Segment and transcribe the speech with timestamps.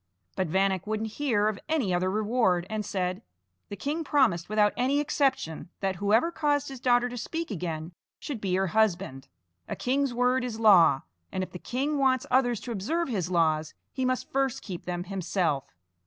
[0.35, 3.21] But Vanek wouldn't hear of any other reward, and said:
[3.69, 8.41] "The king promised without any exception, that whoever caused his daughter to speak again should
[8.41, 9.27] be her husband.
[9.69, 13.75] A king's word is law; and if the king wants others to observe his laws,
[13.93, 15.65] he must first keep them himself.